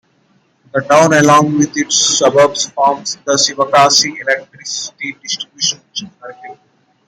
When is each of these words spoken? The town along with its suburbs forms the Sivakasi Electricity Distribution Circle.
The 0.73 0.81
town 0.81 1.13
along 1.13 1.59
with 1.59 1.77
its 1.77 1.95
suburbs 1.95 2.65
forms 2.65 3.19
the 3.23 3.33
Sivakasi 3.33 4.19
Electricity 4.19 5.15
Distribution 5.21 5.79
Circle. 5.93 6.57